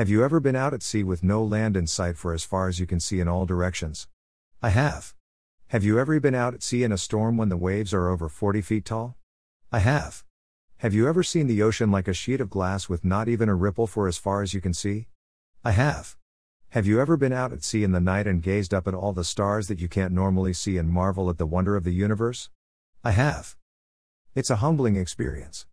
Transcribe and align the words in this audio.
Have 0.00 0.08
you 0.08 0.24
ever 0.24 0.40
been 0.40 0.56
out 0.56 0.72
at 0.72 0.82
sea 0.82 1.04
with 1.04 1.22
no 1.22 1.44
land 1.44 1.76
in 1.76 1.86
sight 1.86 2.16
for 2.16 2.32
as 2.32 2.42
far 2.42 2.68
as 2.68 2.80
you 2.80 2.86
can 2.86 3.00
see 3.00 3.20
in 3.20 3.28
all 3.28 3.44
directions? 3.44 4.08
I 4.62 4.70
have. 4.70 5.12
Have 5.66 5.84
you 5.84 5.98
ever 5.98 6.18
been 6.18 6.34
out 6.34 6.54
at 6.54 6.62
sea 6.62 6.84
in 6.84 6.90
a 6.90 6.96
storm 6.96 7.36
when 7.36 7.50
the 7.50 7.58
waves 7.58 7.92
are 7.92 8.08
over 8.08 8.30
40 8.30 8.62
feet 8.62 8.86
tall? 8.86 9.18
I 9.70 9.80
have. 9.80 10.24
Have 10.78 10.94
you 10.94 11.06
ever 11.06 11.22
seen 11.22 11.48
the 11.48 11.62
ocean 11.62 11.90
like 11.90 12.08
a 12.08 12.14
sheet 12.14 12.40
of 12.40 12.48
glass 12.48 12.88
with 12.88 13.04
not 13.04 13.28
even 13.28 13.50
a 13.50 13.54
ripple 13.54 13.86
for 13.86 14.08
as 14.08 14.16
far 14.16 14.40
as 14.40 14.54
you 14.54 14.62
can 14.62 14.72
see? 14.72 15.08
I 15.66 15.72
have. 15.72 16.16
Have 16.70 16.86
you 16.86 16.98
ever 16.98 17.18
been 17.18 17.34
out 17.34 17.52
at 17.52 17.62
sea 17.62 17.84
in 17.84 17.92
the 17.92 18.00
night 18.00 18.26
and 18.26 18.42
gazed 18.42 18.72
up 18.72 18.88
at 18.88 18.94
all 18.94 19.12
the 19.12 19.22
stars 19.22 19.68
that 19.68 19.80
you 19.80 19.88
can't 19.88 20.14
normally 20.14 20.54
see 20.54 20.78
and 20.78 20.88
marvel 20.88 21.28
at 21.28 21.36
the 21.36 21.44
wonder 21.44 21.76
of 21.76 21.84
the 21.84 21.92
universe? 21.92 22.48
I 23.04 23.10
have. 23.10 23.54
It's 24.34 24.48
a 24.48 24.62
humbling 24.64 24.96
experience. 24.96 25.66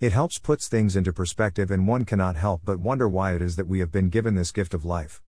It 0.00 0.12
helps 0.12 0.38
puts 0.38 0.66
things 0.66 0.96
into 0.96 1.12
perspective 1.12 1.70
and 1.70 1.86
one 1.86 2.06
cannot 2.06 2.34
help 2.34 2.62
but 2.64 2.80
wonder 2.80 3.06
why 3.06 3.34
it 3.34 3.42
is 3.42 3.56
that 3.56 3.68
we 3.68 3.80
have 3.80 3.92
been 3.92 4.08
given 4.08 4.34
this 4.34 4.50
gift 4.50 4.72
of 4.72 4.82
life. 4.82 5.20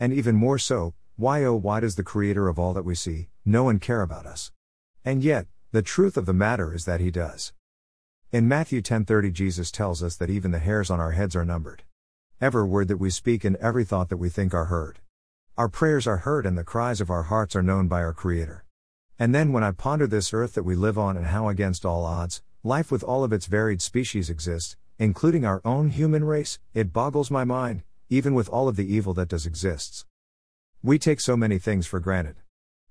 And 0.00 0.14
even 0.14 0.34
more 0.34 0.56
so, 0.56 0.94
why 1.16 1.44
oh 1.44 1.54
why 1.54 1.80
does 1.80 1.96
the 1.96 2.02
creator 2.02 2.48
of 2.48 2.58
all 2.58 2.72
that 2.72 2.86
we 2.86 2.94
see 2.94 3.28
know 3.44 3.68
and 3.68 3.82
care 3.82 4.00
about 4.00 4.24
us? 4.24 4.50
And 5.04 5.22
yet, 5.22 5.46
the 5.72 5.82
truth 5.82 6.16
of 6.16 6.24
the 6.24 6.32
matter 6.32 6.72
is 6.72 6.86
that 6.86 7.00
he 7.00 7.10
does. 7.10 7.52
In 8.32 8.48
Matthew 8.48 8.80
10:30 8.80 9.30
Jesus 9.30 9.70
tells 9.70 10.02
us 10.02 10.16
that 10.16 10.30
even 10.30 10.52
the 10.52 10.58
hairs 10.58 10.88
on 10.88 11.00
our 11.00 11.12
heads 11.12 11.36
are 11.36 11.44
numbered. 11.44 11.82
Every 12.40 12.64
word 12.64 12.88
that 12.88 12.96
we 12.96 13.10
speak 13.10 13.44
and 13.44 13.56
every 13.56 13.84
thought 13.84 14.08
that 14.08 14.16
we 14.16 14.30
think 14.30 14.54
are 14.54 14.72
heard. 14.72 15.00
Our 15.58 15.68
prayers 15.68 16.06
are 16.06 16.24
heard 16.24 16.46
and 16.46 16.56
the 16.56 16.64
cries 16.64 17.02
of 17.02 17.10
our 17.10 17.24
hearts 17.24 17.54
are 17.54 17.62
known 17.62 17.88
by 17.88 18.02
our 18.02 18.14
creator. 18.14 18.64
And 19.18 19.34
then 19.34 19.52
when 19.52 19.62
I 19.62 19.72
ponder 19.72 20.06
this 20.06 20.32
earth 20.32 20.54
that 20.54 20.64
we 20.64 20.76
live 20.76 20.96
on 20.96 21.18
and 21.18 21.26
how 21.26 21.50
against 21.50 21.84
all 21.84 22.06
odds, 22.06 22.42
Life 22.66 22.90
with 22.90 23.04
all 23.04 23.24
of 23.24 23.32
its 23.34 23.44
varied 23.44 23.82
species 23.82 24.30
exists, 24.30 24.78
including 24.98 25.44
our 25.44 25.60
own 25.66 25.90
human 25.90 26.24
race, 26.24 26.58
it 26.72 26.94
boggles 26.94 27.30
my 27.30 27.44
mind, 27.44 27.82
even 28.08 28.32
with 28.32 28.48
all 28.48 28.68
of 28.68 28.76
the 28.76 28.90
evil 28.90 29.12
that 29.12 29.28
does 29.28 29.44
exists. 29.44 30.06
We 30.82 30.98
take 30.98 31.20
so 31.20 31.36
many 31.36 31.58
things 31.58 31.86
for 31.86 32.00
granted. 32.00 32.36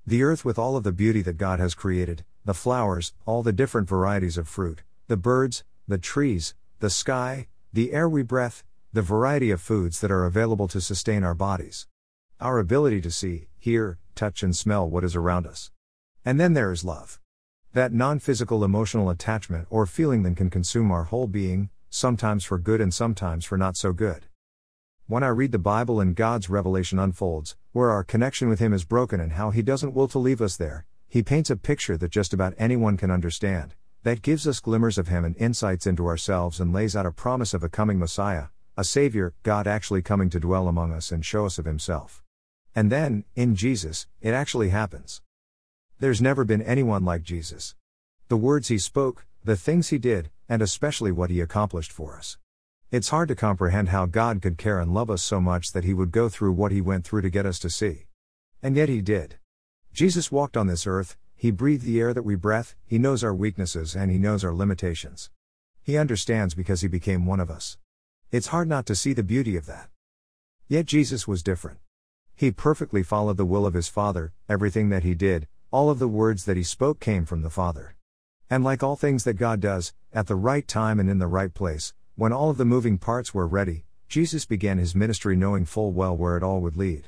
The 0.06 0.22
earth 0.22 0.46
with 0.46 0.60
all 0.60 0.76
of 0.76 0.84
the 0.84 0.92
beauty 0.92 1.24
that 1.24 1.40
God 1.40 1.60
has 1.60 1.74
created, 1.74 2.24
the 2.46 2.54
flowers, 2.54 3.14
all 3.26 3.42
the 3.42 3.52
different 3.52 3.90
varieties 3.90 4.38
of 4.38 4.48
fruit, 4.48 4.84
the 5.08 5.18
birds, 5.18 5.64
the 5.88 5.98
trees, 5.98 6.54
the 6.80 6.92
sky, 6.92 7.48
the 7.74 7.94
air 7.94 8.08
we 8.08 8.22
breathe, 8.22 8.62
the 8.92 9.02
variety 9.02 9.50
of 9.50 9.60
foods 9.60 10.02
that 10.02 10.12
are 10.12 10.26
available 10.26 10.68
to 10.68 10.82
sustain 10.82 11.24
our 11.24 11.34
bodies. 11.34 11.88
Our 12.40 12.60
ability 12.60 13.02
to 13.02 13.10
see, 13.10 13.48
hear, 13.58 13.98
touch, 14.14 14.44
and 14.44 14.56
smell 14.56 14.88
what 14.88 15.04
is 15.04 15.16
around 15.16 15.48
us. 15.48 15.72
And 16.24 16.40
then 16.40 16.54
there 16.54 16.72
is 16.72 16.86
love. 16.86 17.20
That 17.74 17.92
non 17.92 18.20
physical 18.20 18.64
emotional 18.64 19.10
attachment 19.10 19.66
or 19.72 19.88
feeling 19.88 20.22
that 20.22 20.38
can 20.38 20.52
consume 20.52 20.92
our 20.92 21.06
whole 21.06 21.26
being, 21.26 21.72
sometimes 21.90 22.44
for 22.44 22.60
good 22.60 22.80
and 22.80 22.94
sometimes 22.94 23.46
for 23.46 23.58
not 23.58 23.76
so 23.76 23.94
good. 23.94 24.28
When 25.08 25.24
I 25.24 25.30
read 25.30 25.52
the 25.52 25.58
Bible 25.58 26.00
and 26.00 26.16
God's 26.16 26.52
revelation 26.52 27.00
unfolds, 27.00 27.56
where 27.72 27.90
our 27.90 28.04
connection 28.04 28.48
with 28.48 28.60
Him 28.60 28.74
is 28.74 28.86
broken 28.86 29.20
and 29.20 29.32
how 29.32 29.50
He 29.50 29.64
doesn't 29.64 29.96
will 29.96 30.08
to 30.10 30.20
leave 30.20 30.40
us 30.40 30.56
there, 30.56 30.86
He 31.10 31.24
paints 31.24 31.50
a 31.50 31.56
picture 31.56 31.98
that 31.98 32.12
just 32.12 32.32
about 32.32 32.54
anyone 32.60 32.96
can 32.96 33.10
understand, 33.10 33.74
that 34.04 34.22
gives 34.22 34.48
us 34.48 34.60
glimmers 34.60 35.00
of 35.00 35.08
Him 35.08 35.26
and 35.26 35.36
insights 35.38 35.88
into 35.88 36.06
ourselves 36.06 36.60
and 36.60 36.74
lays 36.74 36.96
out 36.96 37.08
a 37.08 37.12
promise 37.12 37.56
of 37.56 37.64
a 37.64 37.70
coming 37.70 37.98
Messiah, 37.98 38.50
a 38.78 38.84
Savior, 38.84 39.34
God 39.42 39.66
actually 39.66 40.04
coming 40.04 40.30
to 40.30 40.40
dwell 40.40 40.68
among 40.68 40.94
us 40.94 41.12
and 41.12 41.26
show 41.26 41.48
us 41.48 41.58
of 41.58 41.66
Himself. 41.66 42.22
And 42.76 42.92
then, 42.92 43.24
in 43.36 43.56
Jesus, 43.56 44.06
it 44.22 44.36
actually 44.36 44.70
happens. 44.70 45.24
There's 46.00 46.22
never 46.22 46.44
been 46.44 46.62
anyone 46.62 47.06
like 47.06 47.24
Jesus. 47.24 47.76
The 48.28 48.38
words 48.38 48.68
he 48.68 48.78
spoke, 48.78 49.26
the 49.44 49.56
things 49.56 49.90
he 49.90 49.98
did, 49.98 50.32
and 50.50 50.62
especially 50.62 51.12
what 51.12 51.30
he 51.30 51.40
accomplished 51.40 51.92
for 51.92 52.18
us. 52.18 52.38
It's 52.92 53.10
hard 53.10 53.28
to 53.30 53.36
comprehend 53.36 53.90
how 53.90 54.06
God 54.06 54.42
could 54.42 54.58
care 54.58 54.80
and 54.80 54.94
love 54.94 55.10
us 55.10 55.24
so 55.24 55.42
much 55.42 55.72
that 55.72 55.84
he 55.84 55.94
would 55.94 56.12
go 56.12 56.30
through 56.30 56.52
what 56.54 56.72
he 56.72 56.82
went 56.82 57.06
through 57.06 57.22
to 57.22 57.30
get 57.30 57.46
us 57.46 57.60
to 57.60 57.70
see. 57.70 58.06
And 58.62 58.76
yet 58.76 58.90
he 58.90 59.02
did. 59.02 59.38
Jesus 59.94 60.32
walked 60.32 60.58
on 60.58 60.68
this 60.68 60.86
earth, 60.88 61.18
he 61.36 61.52
breathed 61.52 61.86
the 61.86 62.00
air 62.00 62.14
that 62.14 62.24
we 62.24 62.36
breathe, 62.36 62.68
he 62.86 62.98
knows 62.98 63.24
our 63.24 63.34
weaknesses 63.34 63.96
and 63.96 64.10
he 64.10 64.18
knows 64.18 64.44
our 64.44 64.54
limitations. 64.54 65.30
He 65.82 65.98
understands 65.98 66.54
because 66.54 66.82
he 66.82 66.88
became 66.88 67.26
one 67.26 67.40
of 67.40 67.52
us. 67.52 67.78
It's 68.32 68.48
hard 68.48 68.68
not 68.68 68.86
to 68.88 68.96
see 68.96 69.14
the 69.14 69.24
beauty 69.24 69.58
of 69.58 69.66
that. 69.66 69.90
Yet 70.68 70.86
Jesus 70.86 71.28
was 71.28 71.44
different. 71.44 71.80
He 72.36 72.52
perfectly 72.52 73.04
followed 73.04 73.38
the 73.38 73.46
will 73.46 73.66
of 73.66 73.74
his 73.74 73.90
Father, 73.90 74.34
everything 74.48 74.90
that 74.90 75.04
he 75.04 75.14
did, 75.14 75.48
all 75.74 75.90
of 75.90 75.98
the 75.98 76.08
words 76.08 76.46
that 76.46 76.56
he 76.56 76.62
spoke 76.62 77.00
came 77.00 77.26
from 77.26 77.42
the 77.42 77.50
Father. 77.50 77.96
And 78.48 78.64
like 78.64 78.84
all 78.84 78.96
things 78.96 79.24
that 79.24 79.40
God 79.40 79.60
does, 79.60 79.92
at 80.14 80.28
the 80.28 80.36
right 80.36 80.68
time 80.68 81.00
and 81.00 81.10
in 81.10 81.18
the 81.18 81.26
right 81.26 81.52
place, 81.52 81.96
when 82.16 82.32
all 82.32 82.52
of 82.52 82.58
the 82.58 82.64
moving 82.64 83.00
parts 83.00 83.34
were 83.34 83.48
ready, 83.48 83.84
Jesus 84.08 84.46
began 84.46 84.78
his 84.78 84.94
ministry 84.94 85.36
knowing 85.36 85.66
full 85.66 85.92
well 85.92 86.16
where 86.16 86.38
it 86.38 86.44
all 86.44 86.62
would 86.62 86.78
lead. 86.78 87.08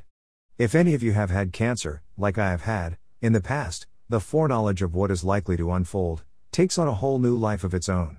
If 0.57 0.73
any 0.73 0.95
of 0.95 1.03
you 1.03 1.13
have 1.13 1.29
had 1.29 1.53
cancer, 1.53 2.01
like 2.17 2.39
I 2.39 2.49
have 2.49 2.63
had, 2.63 2.97
in 3.21 3.33
the 3.33 3.39
past, 3.39 3.85
the 4.09 4.19
foreknowledge 4.19 4.81
of 4.81 4.95
what 4.95 5.11
is 5.11 5.23
likely 5.23 5.57
to 5.57 5.71
unfold 5.71 6.23
takes 6.51 6.79
on 6.79 6.87
a 6.87 6.95
whole 6.95 7.19
new 7.19 7.37
life 7.37 7.63
of 7.63 7.75
its 7.75 7.87
own. 7.87 8.17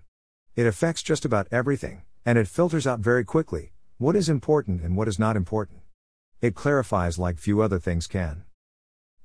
It 0.55 0.65
affects 0.65 1.03
just 1.03 1.25
about 1.25 1.49
everything, 1.51 2.03
and 2.25 2.39
it 2.39 2.47
filters 2.47 2.87
out 2.87 3.01
very 3.01 3.25
quickly 3.25 3.73
what 3.99 4.15
is 4.15 4.28
important 4.28 4.81
and 4.83 4.97
what 4.97 5.09
is 5.09 5.19
not 5.19 5.34
important. 5.34 5.81
It 6.41 6.55
clarifies 6.55 7.19
like 7.19 7.39
few 7.39 7.63
other 7.63 7.81
things 7.81 8.07
can. 8.07 8.45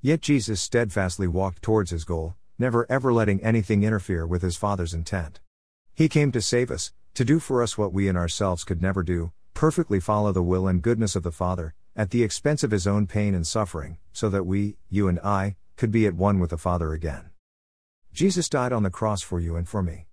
Yet 0.03 0.21
Jesus 0.21 0.59
steadfastly 0.59 1.27
walked 1.27 1.61
towards 1.61 1.91
his 1.91 2.05
goal, 2.05 2.33
never 2.57 2.87
ever 2.89 3.13
letting 3.13 3.43
anything 3.43 3.83
interfere 3.83 4.25
with 4.25 4.41
his 4.41 4.57
Father's 4.57 4.95
intent. 4.95 5.39
He 5.93 6.09
came 6.09 6.31
to 6.31 6.41
save 6.41 6.71
us, 6.71 6.91
to 7.13 7.23
do 7.23 7.39
for 7.39 7.61
us 7.61 7.77
what 7.77 7.93
we 7.93 8.07
in 8.07 8.17
ourselves 8.17 8.63
could 8.63 8.81
never 8.81 9.03
do, 9.03 9.31
perfectly 9.53 9.99
follow 9.99 10.31
the 10.31 10.41
will 10.41 10.67
and 10.67 10.81
goodness 10.81 11.15
of 11.15 11.21
the 11.21 11.31
Father, 11.31 11.75
at 11.95 12.09
the 12.09 12.23
expense 12.23 12.63
of 12.63 12.71
his 12.71 12.87
own 12.87 13.05
pain 13.05 13.35
and 13.35 13.45
suffering, 13.45 13.99
so 14.11 14.27
that 14.27 14.45
we, 14.45 14.75
you 14.89 15.07
and 15.07 15.19
I, 15.19 15.55
could 15.77 15.91
be 15.91 16.07
at 16.07 16.15
one 16.15 16.39
with 16.39 16.49
the 16.49 16.57
Father 16.57 16.93
again. 16.93 17.29
Jesus 18.11 18.49
died 18.49 18.73
on 18.73 18.81
the 18.81 18.89
cross 18.89 19.21
for 19.21 19.39
you 19.39 19.55
and 19.55 19.69
for 19.69 19.83
me. 19.83 20.07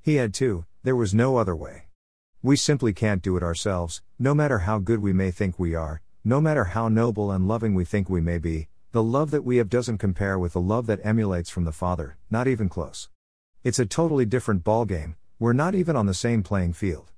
He 0.00 0.16
had 0.16 0.34
to, 0.34 0.66
there 0.84 0.94
was 0.94 1.12
no 1.12 1.38
other 1.38 1.56
way. 1.56 1.88
We 2.42 2.54
simply 2.54 2.92
can't 2.92 3.22
do 3.22 3.36
it 3.36 3.42
ourselves, 3.42 4.02
no 4.20 4.34
matter 4.34 4.60
how 4.60 4.78
good 4.78 5.00
we 5.00 5.12
may 5.12 5.32
think 5.32 5.58
we 5.58 5.74
are, 5.74 6.00
no 6.24 6.40
matter 6.40 6.64
how 6.64 6.88
noble 6.88 7.32
and 7.32 7.48
loving 7.48 7.74
we 7.74 7.84
think 7.84 8.08
we 8.08 8.20
may 8.20 8.38
be, 8.38 8.68
the 8.92 9.02
love 9.02 9.30
that 9.30 9.42
we 9.42 9.56
have 9.56 9.70
doesn't 9.70 9.96
compare 9.96 10.38
with 10.38 10.52
the 10.52 10.60
love 10.60 10.84
that 10.84 11.00
emulates 11.02 11.48
from 11.48 11.64
the 11.64 11.72
Father, 11.72 12.18
not 12.30 12.46
even 12.46 12.68
close. 12.68 13.08
It's 13.64 13.78
a 13.78 13.86
totally 13.86 14.26
different 14.26 14.64
ballgame, 14.64 15.14
we're 15.38 15.54
not 15.54 15.74
even 15.74 15.96
on 15.96 16.04
the 16.04 16.12
same 16.12 16.42
playing 16.42 16.74
field. 16.74 17.10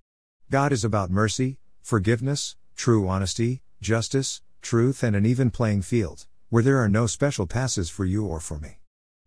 God 0.53 0.71
is 0.71 0.85
about 0.85 1.11
mercy, 1.11 1.59
forgiveness, 1.83 2.55
true 2.77 3.09
honesty, 3.09 3.61
justice, 3.81 4.41
truth, 4.63 5.03
and 5.03 5.17
an 5.17 5.27
even 5.27 5.51
playing 5.51 5.83
field, 5.83 6.29
where 6.49 6.63
there 6.63 6.79
are 6.79 6.89
no 6.89 7.09
special 7.09 7.45
passes 7.45 7.91
for 7.91 8.05
you 8.05 8.25
or 8.25 8.39
for 8.39 8.61
me. 8.61 8.79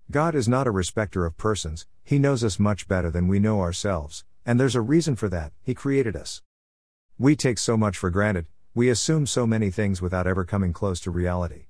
God 0.09 0.33
is 0.33 0.47
not 0.47 0.67
a 0.67 0.71
respecter 0.71 1.25
of 1.25 1.35
persons, 1.35 1.85
He 2.05 2.17
knows 2.17 2.45
us 2.45 2.57
much 2.57 2.87
better 2.87 3.11
than 3.11 3.27
we 3.27 3.39
know 3.39 3.59
ourselves, 3.59 4.23
and 4.45 4.57
there's 4.57 4.73
a 4.73 4.79
reason 4.79 5.17
for 5.17 5.27
that, 5.27 5.51
He 5.63 5.73
created 5.73 6.15
us. 6.15 6.41
We 7.19 7.35
take 7.35 7.57
so 7.57 7.75
much 7.75 7.97
for 7.97 8.09
granted, 8.09 8.47
we 8.73 8.87
assume 8.87 9.27
so 9.27 9.45
many 9.45 9.69
things 9.69 10.01
without 10.01 10.27
ever 10.27 10.45
coming 10.45 10.71
close 10.71 11.01
to 11.01 11.11
reality. 11.11 11.66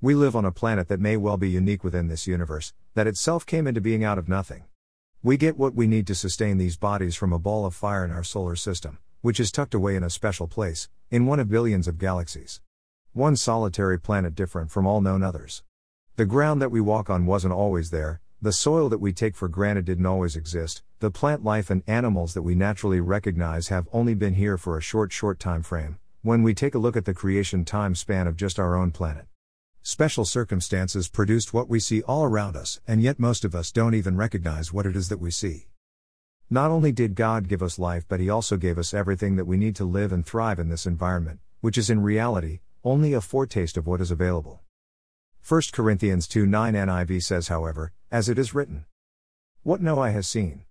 We 0.00 0.14
live 0.14 0.36
on 0.36 0.44
a 0.44 0.52
planet 0.52 0.86
that 0.86 1.00
may 1.00 1.16
well 1.16 1.36
be 1.36 1.50
unique 1.50 1.82
within 1.82 2.06
this 2.06 2.28
universe, 2.28 2.72
that 2.94 3.08
itself 3.08 3.44
came 3.44 3.66
into 3.66 3.80
being 3.80 4.04
out 4.04 4.16
of 4.16 4.28
nothing. 4.28 4.62
We 5.24 5.36
get 5.36 5.58
what 5.58 5.74
we 5.74 5.88
need 5.88 6.06
to 6.06 6.14
sustain 6.14 6.56
these 6.56 6.76
bodies 6.76 7.16
from 7.16 7.32
a 7.32 7.38
ball 7.40 7.66
of 7.66 7.74
fire 7.74 8.04
in 8.04 8.12
our 8.12 8.22
solar 8.22 8.54
system, 8.54 8.98
which 9.22 9.40
is 9.40 9.50
tucked 9.50 9.74
away 9.74 9.96
in 9.96 10.04
a 10.04 10.10
special 10.10 10.46
place, 10.46 10.88
in 11.10 11.26
one 11.26 11.40
of 11.40 11.48
billions 11.48 11.88
of 11.88 11.98
galaxies. 11.98 12.60
One 13.12 13.34
solitary 13.34 13.98
planet 13.98 14.36
different 14.36 14.70
from 14.70 14.86
all 14.86 15.00
known 15.00 15.24
others. 15.24 15.64
The 16.14 16.26
ground 16.26 16.62
that 16.62 16.70
we 16.70 16.80
walk 16.80 17.10
on 17.10 17.26
wasn't 17.26 17.54
always 17.54 17.90
there, 17.90 18.20
the 18.40 18.52
soil 18.52 18.88
that 18.90 19.00
we 19.00 19.12
take 19.12 19.34
for 19.34 19.48
granted 19.48 19.86
didn't 19.86 20.06
always 20.06 20.36
exist, 20.36 20.84
the 21.00 21.10
plant 21.10 21.42
life 21.42 21.70
and 21.70 21.82
animals 21.88 22.34
that 22.34 22.42
we 22.42 22.54
naturally 22.54 23.00
recognize 23.00 23.66
have 23.66 23.88
only 23.92 24.14
been 24.14 24.34
here 24.34 24.56
for 24.56 24.78
a 24.78 24.80
short, 24.80 25.10
short 25.10 25.40
time 25.40 25.64
frame, 25.64 25.98
when 26.22 26.44
we 26.44 26.54
take 26.54 26.76
a 26.76 26.78
look 26.78 26.96
at 26.96 27.04
the 27.04 27.12
creation 27.12 27.64
time 27.64 27.96
span 27.96 28.28
of 28.28 28.36
just 28.36 28.60
our 28.60 28.76
own 28.76 28.92
planet. 28.92 29.26
Special 29.90 30.26
circumstances 30.26 31.08
produced 31.08 31.54
what 31.54 31.66
we 31.66 31.80
see 31.80 32.02
all 32.02 32.22
around 32.22 32.56
us, 32.56 32.78
and 32.86 33.00
yet 33.00 33.18
most 33.18 33.42
of 33.42 33.54
us 33.54 33.72
don't 33.72 33.94
even 33.94 34.18
recognize 34.18 34.70
what 34.70 34.84
it 34.84 34.94
is 34.94 35.08
that 35.08 35.18
we 35.18 35.30
see. 35.30 35.68
Not 36.50 36.70
only 36.70 36.92
did 36.92 37.14
God 37.14 37.48
give 37.48 37.62
us 37.62 37.78
life, 37.78 38.04
but 38.06 38.20
He 38.20 38.28
also 38.28 38.58
gave 38.58 38.76
us 38.76 38.92
everything 38.92 39.36
that 39.36 39.46
we 39.46 39.56
need 39.56 39.74
to 39.76 39.86
live 39.86 40.12
and 40.12 40.26
thrive 40.26 40.58
in 40.58 40.68
this 40.68 40.84
environment, 40.84 41.40
which 41.62 41.78
is 41.78 41.88
in 41.88 42.02
reality 42.02 42.60
only 42.84 43.14
a 43.14 43.22
foretaste 43.22 43.78
of 43.78 43.86
what 43.86 44.02
is 44.02 44.10
available. 44.10 44.60
1 45.48 45.62
Corinthians 45.72 46.28
2 46.28 46.44
9 46.44 46.74
NIV 46.74 47.22
says, 47.22 47.48
however, 47.48 47.94
as 48.10 48.28
it 48.28 48.38
is 48.38 48.54
written, 48.54 48.84
What 49.62 49.80
no 49.80 50.02
eye 50.02 50.10
has 50.10 50.28
seen, 50.28 50.66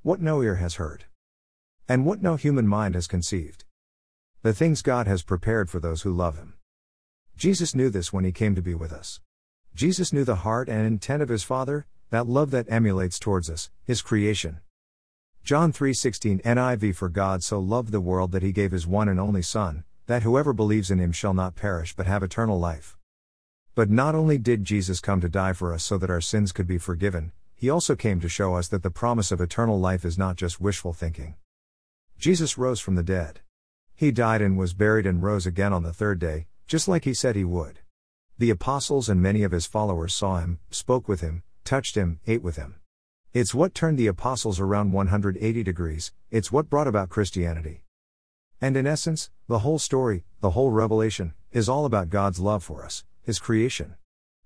what 0.00 0.22
no 0.22 0.40
ear 0.42 0.54
has 0.54 0.76
heard, 0.76 1.04
and 1.86 2.06
what 2.06 2.22
no 2.22 2.36
human 2.36 2.66
mind 2.66 2.94
has 2.94 3.06
conceived. 3.06 3.66
The 4.40 4.54
things 4.54 4.80
God 4.80 5.06
has 5.06 5.22
prepared 5.22 5.68
for 5.68 5.80
those 5.80 6.00
who 6.00 6.14
love 6.14 6.38
Him. 6.38 6.54
Jesus 7.38 7.72
knew 7.72 7.88
this 7.88 8.12
when 8.12 8.24
he 8.24 8.32
came 8.32 8.56
to 8.56 8.62
be 8.62 8.74
with 8.74 8.92
us. 8.92 9.20
Jesus 9.72 10.12
knew 10.12 10.24
the 10.24 10.42
heart 10.42 10.68
and 10.68 10.84
intent 10.84 11.22
of 11.22 11.28
his 11.28 11.44
Father, 11.44 11.86
that 12.10 12.26
love 12.26 12.50
that 12.50 12.66
emulates 12.68 13.16
towards 13.16 13.48
us, 13.48 13.70
his 13.84 14.02
creation. 14.02 14.58
John 15.44 15.72
3:16 15.72 16.40
NIV 16.42 16.96
For 16.96 17.08
God 17.08 17.44
so 17.44 17.60
loved 17.60 17.92
the 17.92 18.00
world 18.00 18.32
that 18.32 18.42
he 18.42 18.50
gave 18.50 18.72
his 18.72 18.88
one 18.88 19.08
and 19.08 19.20
only 19.20 19.42
son, 19.42 19.84
that 20.06 20.24
whoever 20.24 20.52
believes 20.52 20.90
in 20.90 20.98
him 20.98 21.12
shall 21.12 21.32
not 21.32 21.54
perish 21.54 21.94
but 21.94 22.08
have 22.08 22.24
eternal 22.24 22.58
life. 22.58 22.98
But 23.76 23.88
not 23.88 24.16
only 24.16 24.36
did 24.36 24.64
Jesus 24.64 24.98
come 24.98 25.20
to 25.20 25.28
die 25.28 25.52
for 25.52 25.72
us 25.72 25.84
so 25.84 25.96
that 25.96 26.10
our 26.10 26.20
sins 26.20 26.50
could 26.50 26.66
be 26.66 26.76
forgiven, 26.76 27.30
he 27.54 27.70
also 27.70 27.94
came 27.94 28.18
to 28.18 28.28
show 28.28 28.56
us 28.56 28.66
that 28.66 28.82
the 28.82 28.90
promise 28.90 29.30
of 29.30 29.40
eternal 29.40 29.78
life 29.78 30.04
is 30.04 30.18
not 30.18 30.34
just 30.34 30.60
wishful 30.60 30.92
thinking. 30.92 31.36
Jesus 32.18 32.58
rose 32.58 32.80
from 32.80 32.96
the 32.96 33.04
dead. 33.04 33.42
He 33.94 34.10
died 34.10 34.42
and 34.42 34.58
was 34.58 34.74
buried 34.74 35.06
and 35.06 35.22
rose 35.22 35.46
again 35.46 35.72
on 35.72 35.84
the 35.84 35.92
third 35.92 36.18
day, 36.18 36.48
just 36.68 36.86
like 36.86 37.04
he 37.04 37.14
said 37.14 37.34
he 37.34 37.44
would. 37.44 37.80
The 38.36 38.50
apostles 38.50 39.08
and 39.08 39.20
many 39.20 39.42
of 39.42 39.52
his 39.52 39.66
followers 39.66 40.14
saw 40.14 40.38
him, 40.38 40.60
spoke 40.70 41.08
with 41.08 41.22
him, 41.22 41.42
touched 41.64 41.96
him, 41.96 42.20
ate 42.26 42.42
with 42.42 42.56
him. 42.56 42.76
It's 43.32 43.54
what 43.54 43.74
turned 43.74 43.98
the 43.98 44.06
apostles 44.06 44.60
around 44.60 44.92
180 44.92 45.62
degrees, 45.62 46.12
it's 46.30 46.52
what 46.52 46.70
brought 46.70 46.86
about 46.86 47.08
Christianity. 47.08 47.84
And 48.60 48.76
in 48.76 48.86
essence, 48.86 49.30
the 49.48 49.60
whole 49.60 49.78
story, 49.78 50.24
the 50.40 50.50
whole 50.50 50.70
revelation, 50.70 51.32
is 51.52 51.68
all 51.68 51.86
about 51.86 52.10
God's 52.10 52.38
love 52.38 52.62
for 52.62 52.84
us, 52.84 53.04
His 53.22 53.38
creation. 53.38 53.94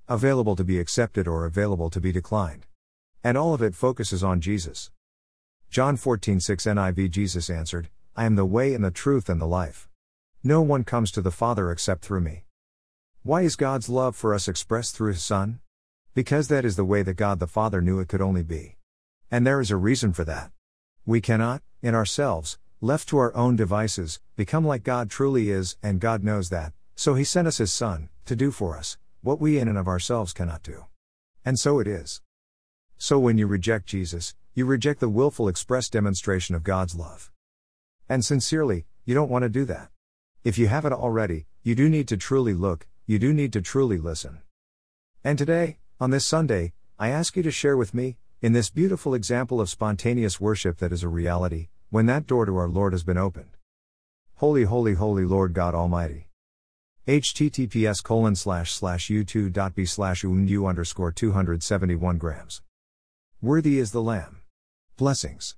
Available 0.08 0.56
to 0.56 0.64
be 0.64 0.78
accepted 0.78 1.26
or 1.26 1.44
available 1.44 1.90
to 1.90 2.00
be 2.00 2.12
declined. 2.12 2.66
And 3.24 3.36
all 3.36 3.52
of 3.52 3.62
it 3.62 3.74
focuses 3.74 4.22
on 4.22 4.40
Jesus. 4.40 4.90
John 5.70 5.96
14:6 5.96 6.66
NIV 6.66 7.10
Jesus 7.10 7.50
answered, 7.50 7.88
I 8.14 8.26
am 8.26 8.36
the 8.36 8.44
way 8.44 8.74
and 8.74 8.84
the 8.84 8.90
truth 8.90 9.28
and 9.28 9.40
the 9.40 9.46
life. 9.46 9.88
No 10.44 10.60
one 10.60 10.82
comes 10.82 11.12
to 11.12 11.20
the 11.20 11.30
Father 11.30 11.70
except 11.70 12.04
through 12.04 12.22
me. 12.22 12.46
Why 13.22 13.42
is 13.42 13.54
God's 13.54 13.88
love 13.88 14.16
for 14.16 14.34
us 14.34 14.48
expressed 14.48 14.96
through 14.96 15.12
His 15.12 15.22
Son? 15.22 15.60
Because 16.14 16.48
that 16.48 16.64
is 16.64 16.74
the 16.74 16.84
way 16.84 17.04
that 17.04 17.14
God 17.14 17.38
the 17.38 17.46
Father 17.46 17.80
knew 17.80 18.00
it 18.00 18.08
could 18.08 18.20
only 18.20 18.42
be. 18.42 18.76
And 19.30 19.46
there 19.46 19.60
is 19.60 19.70
a 19.70 19.76
reason 19.76 20.12
for 20.12 20.24
that. 20.24 20.50
We 21.06 21.20
cannot, 21.20 21.62
in 21.80 21.94
ourselves, 21.94 22.58
left 22.80 23.08
to 23.10 23.18
our 23.18 23.32
own 23.36 23.54
devices, 23.54 24.18
become 24.34 24.66
like 24.66 24.82
God 24.82 25.08
truly 25.08 25.48
is, 25.48 25.76
and 25.80 26.00
God 26.00 26.24
knows 26.24 26.48
that, 26.48 26.72
so 26.96 27.14
He 27.14 27.22
sent 27.22 27.46
us 27.46 27.58
His 27.58 27.72
Son, 27.72 28.08
to 28.24 28.34
do 28.34 28.50
for 28.50 28.76
us, 28.76 28.98
what 29.20 29.40
we 29.40 29.60
in 29.60 29.68
and 29.68 29.78
of 29.78 29.86
ourselves 29.86 30.32
cannot 30.32 30.64
do. 30.64 30.86
And 31.44 31.56
so 31.56 31.78
it 31.78 31.86
is. 31.86 32.20
So 32.98 33.16
when 33.20 33.38
you 33.38 33.46
reject 33.46 33.86
Jesus, 33.86 34.34
you 34.54 34.66
reject 34.66 34.98
the 34.98 35.08
willful 35.08 35.46
express 35.46 35.88
demonstration 35.88 36.56
of 36.56 36.64
God's 36.64 36.96
love. 36.96 37.30
And 38.08 38.24
sincerely, 38.24 38.86
you 39.04 39.14
don't 39.14 39.30
want 39.30 39.44
to 39.44 39.48
do 39.48 39.64
that. 39.66 39.90
If 40.44 40.58
you 40.58 40.66
haven't 40.66 40.92
already, 40.92 41.46
you 41.62 41.76
do 41.76 41.88
need 41.88 42.08
to 42.08 42.16
truly 42.16 42.52
look, 42.52 42.88
you 43.06 43.20
do 43.20 43.32
need 43.32 43.52
to 43.52 43.62
truly 43.62 43.96
listen. 43.96 44.40
And 45.22 45.38
today, 45.38 45.78
on 46.00 46.10
this 46.10 46.26
Sunday, 46.26 46.72
I 46.98 47.10
ask 47.10 47.36
you 47.36 47.44
to 47.44 47.52
share 47.52 47.76
with 47.76 47.94
me, 47.94 48.16
in 48.40 48.52
this 48.52 48.68
beautiful 48.68 49.14
example 49.14 49.60
of 49.60 49.70
spontaneous 49.70 50.40
worship 50.40 50.78
that 50.78 50.92
is 50.92 51.04
a 51.04 51.08
reality, 51.08 51.68
when 51.90 52.06
that 52.06 52.26
door 52.26 52.44
to 52.44 52.56
our 52.56 52.68
Lord 52.68 52.92
has 52.92 53.04
been 53.04 53.18
opened. 53.18 53.56
Holy, 54.36 54.64
holy, 54.64 54.94
holy 54.94 55.24
Lord 55.24 55.52
God 55.52 55.76
Almighty. 55.76 56.26
https 57.06 58.02
colon 58.02 58.34
slash 58.34 58.72
slash 58.72 59.10
u2.b 59.10 59.86
slash 59.86 60.22
undu 60.24 60.68
underscore 60.68 61.12
271 61.12 62.18
grams. 62.18 62.62
Worthy 63.40 63.78
is 63.78 63.92
the 63.92 64.02
Lamb. 64.02 64.40
Blessings. 64.96 65.54